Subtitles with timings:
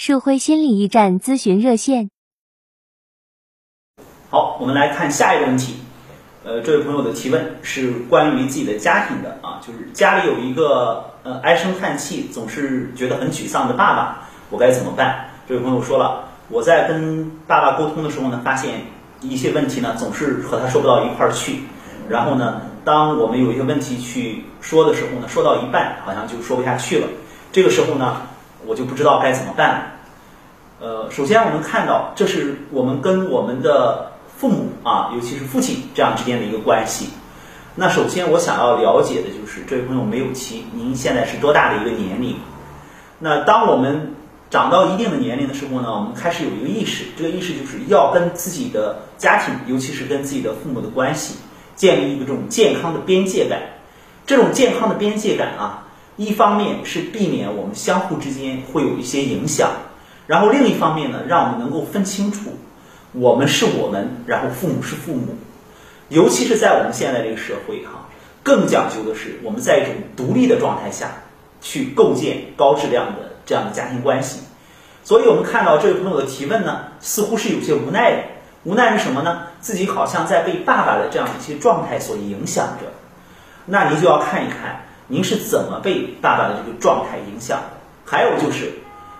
[0.00, 2.08] 树辉心理驿站咨询热线。
[4.30, 5.74] 好，我们来看下一个问题。
[6.44, 15.30] 呃，这位朋友的提问是关于自己的家庭的啊，就是家里有一个呃唉声叹气、总是觉得很沮丧的爸爸，我该怎么办？
[15.48, 18.82] 这位朋友说了，我在跟爸爸沟通的时候呢，发现
[19.20, 21.62] 一些问题呢总是和他说不到一块儿去，
[22.08, 27.08] 然后呢，当我们有一些问题去说的时候呢，说到一半好像就说不下去了。
[27.50, 28.22] 这个时候呢，
[28.66, 29.82] 我就不知道该怎么办了。
[30.80, 37.08] 呃，首先我们看到，这是我们跟我们的父母啊，尤其是父亲这样之间的一个关系。
[37.74, 42.36] 那首先我想要了解的就是，这位朋友没有妻，您现在是多大的一个年龄？
[43.18, 44.14] 那当我们
[44.50, 51.34] 长到一定的年龄的时候呢，我们开始有一个意识，这个意识就是要跟自己的家庭，尤其是跟自己的父母的关系，
[51.74, 53.60] 建立一个这种健康的边界感。
[54.26, 55.87] 这种健康的边界感啊。
[56.18, 59.70] 一方面是避免我们相互之间会有一些影响，
[60.26, 62.58] 然后另一方面呢，让我们能够分清楚，
[63.12, 65.36] 我们是我们，然后父母是父母，
[66.08, 68.08] 尤其是在我们现在这个社会哈，
[68.42, 71.08] 更讲究的是我们在一种独立的状态下
[71.60, 74.40] 去构建高质量的这样的家庭关系。
[75.04, 78.18] 所以我们看到这位朋友的提问呢，似乎是有些无奈的，
[78.64, 79.42] 无奈是什么呢？
[79.60, 82.92] 自己好像在被爸爸的这样一些状态所影响着，
[83.66, 84.82] 那您就要看一看。
[85.08, 87.58] 您是怎么被爸爸的这个状态影响？
[88.04, 88.72] 还有就是，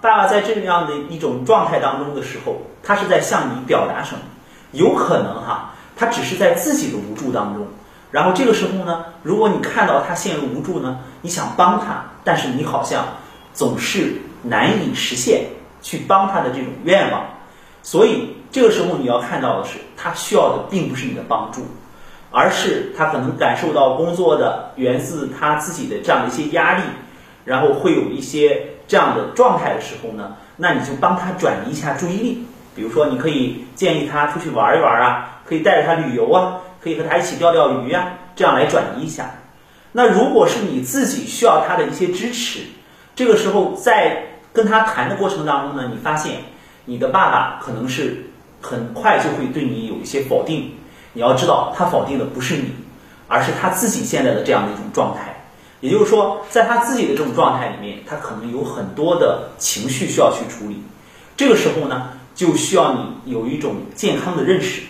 [0.00, 4.20] 爸爸在这样的一种状态当中的时候，他是在向你表达什么？
[4.70, 7.66] 有可能哈，他只是在自己的无助当中。
[8.10, 13.04] 然后这个时候呢，如果你看到他陷入无助呢，你想帮他，但是你好像
[13.52, 15.46] 总是难以实现
[15.82, 17.24] 去帮他的这种愿望。
[17.82, 21.66] 所以这个时候你要看到的是，他需要的并不是你的帮助。
[22.32, 26.82] 而是他可能感受到工作的源自他自己的这样的一些压力，
[27.44, 32.46] 然后会有一些这样的状态的时候呢，那你就帮他转移一下注意力。
[32.74, 39.30] 比如说，你可以建议他出去玩一玩啊，可以带着他旅游啊，可以和他一起钓钓鱼啊，这样来转移一下。
[39.92, 42.60] 那如果是你自己需要他的一些支持，
[43.14, 44.22] 这个时候在
[44.54, 46.36] 跟他谈的过程当中呢，你发现
[46.86, 48.30] 你的爸爸可能是
[48.62, 50.72] 很快就会对你有一些否定。
[51.12, 52.72] 你要知道，他否定的不是你，
[53.28, 55.44] 而是他自己现在的这样的一种状态。
[55.80, 60.82] 也就是说，在他自己的这种状态里面，他可能有很多的情绪需要去处理。
[61.36, 64.82] 这个时候呢，就需要你有一种健康的认识。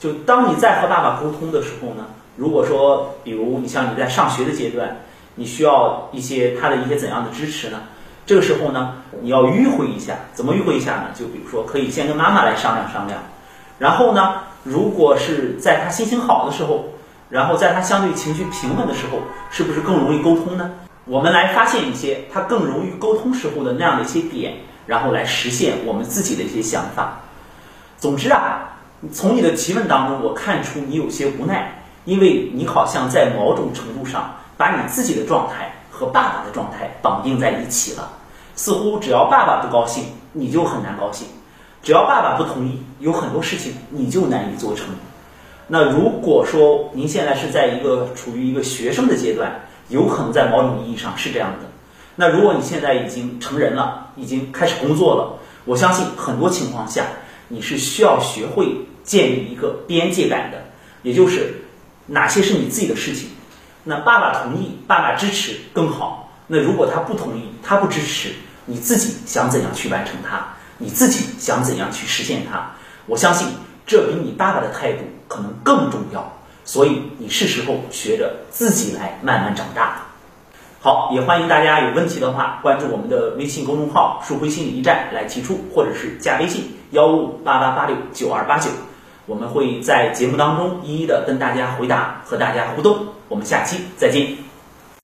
[0.00, 4.96] 就当你在和爸爸沟通的时候呢，如果说，比如你像你在上学的阶段，
[5.36, 7.82] 你需要一些他的一些怎样的支持呢？
[8.26, 10.16] 这个时候呢，你要迂回一下。
[10.34, 11.10] 怎么迂回一下呢？
[11.14, 13.22] 就比如说，可以先跟妈妈来商量商量，
[13.80, 14.34] 然后呢？
[14.62, 16.84] 如果是在他心情好的时候，
[17.30, 19.16] 然后在他相对情绪平稳的时候，
[19.50, 20.70] 是不是更容易沟通呢？
[21.06, 24.52] 我们来发现一些他更容易沟通时候的那样的一些点，
[24.86, 27.20] 然后来实现我们自己的一些想法。
[27.96, 28.76] 总之啊，
[29.10, 38.12] 从你的提问当中，我看出你有些无奈，因为你好像在某种程度上把你自己的状态和爸爸的状态绑定在一起了，
[38.54, 40.04] 似乎只要爸爸不高兴，
[40.34, 41.26] 你就很难高兴。
[41.82, 44.86] 只要爸爸不同意，有很多事情你就难以做成。
[45.66, 51.68] 那如果说您现在是在一个处于一个学生的阶段，有可能在某种意义上是这样的。
[52.16, 57.06] 那如果你现在已经成人了，已经开始工作了，我相信很多情况下
[57.48, 58.74] 你是需要学会
[59.04, 60.62] 建立一个边界感的，
[61.02, 61.62] 也就是
[62.06, 63.30] 哪些是你自己的事情，
[63.84, 66.30] 那爸爸同意、爸爸支持更好。
[66.46, 68.32] 那如果他不同意、他不支持，
[68.66, 70.54] 你自己想怎样去完成它？
[70.80, 72.72] 你自己想怎样去实现它？
[73.06, 73.46] 我相信
[73.86, 76.32] 这比你爸爸的态度可能更重要。
[76.64, 80.02] 所以你是时候学着自己来慢慢长大。
[80.80, 88.70] 好，也欢迎大家有问题的话关注我们的微信公众号“树辉心理驿站”来提出，或者是加微信幺五五八八八六九二八九，
[89.26, 93.08] 我们会在节目当中一一的跟大家回答和大家互动。
[93.28, 94.49] 我们下期再见。